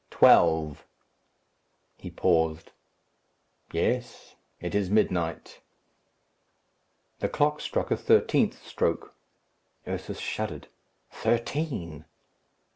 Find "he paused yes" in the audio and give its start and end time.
1.95-4.35